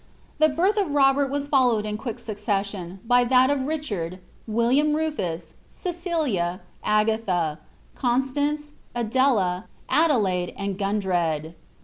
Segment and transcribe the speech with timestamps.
[0.39, 4.19] The binh of Robert was followed in quick succession fay that of Rieli&rd.
[4.47, 7.59] VV ill tarn It ufus, Cecilia, Agatha,
[7.93, 11.53] Constance, Adela, Adelaide, and Gundred.